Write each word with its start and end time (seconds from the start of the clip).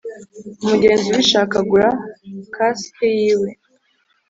Umugenzi 0.63 1.05
ubishaka 1.09 1.53
agura 1.61 1.89
quaske 2.53 3.07
yiwe 3.19 3.49